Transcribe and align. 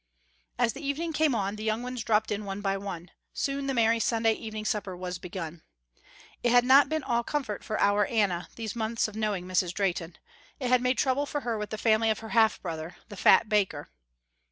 As 0.57 0.73
the 0.73 0.83
evening 0.83 1.13
came 1.13 1.35
on 1.35 1.57
the 1.57 1.63
young 1.63 1.83
ones 1.83 2.03
dropped 2.03 2.31
in 2.31 2.43
one 2.43 2.59
by 2.59 2.75
one. 2.75 3.11
Soon 3.33 3.67
the 3.67 3.73
merry 3.75 3.99
Sunday 3.99 4.33
evening 4.33 4.65
supper 4.65 4.97
was 4.97 5.19
begun. 5.19 5.61
It 6.41 6.49
had 6.51 6.65
not 6.65 6.89
been 6.89 7.03
all 7.03 7.21
comfort 7.23 7.63
for 7.63 7.79
our 7.79 8.07
Anna, 8.07 8.49
these 8.55 8.75
months 8.75 9.07
of 9.07 9.15
knowing 9.15 9.45
Mrs. 9.45 9.75
Drehten. 9.75 10.15
It 10.59 10.69
had 10.69 10.81
made 10.81 10.97
trouble 10.97 11.27
for 11.27 11.41
her 11.41 11.55
with 11.55 11.69
the 11.69 11.77
family 11.77 12.09
of 12.09 12.17
her 12.17 12.29
half 12.29 12.59
brother, 12.63 12.95
the 13.09 13.15
fat 13.15 13.47
baker. 13.47 13.91